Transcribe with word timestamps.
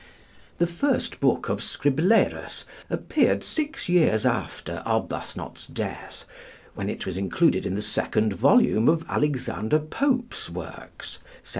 The 0.57 0.65
first 0.65 1.19
book 1.19 1.47
of 1.47 1.59
'Scriblerus' 1.61 2.63
appeared 2.89 3.43
six 3.43 3.87
years 3.87 4.25
after 4.25 4.81
Arbuthnot's 4.83 5.67
death, 5.67 6.25
when 6.73 6.89
it 6.89 7.05
was 7.05 7.19
included 7.19 7.67
in 7.67 7.75
the 7.75 7.83
second 7.83 8.33
volume 8.33 8.89
of 8.89 9.05
Alexander 9.07 9.77
Pope's 9.77 10.49
works 10.49 11.19
(1741). 11.45 11.49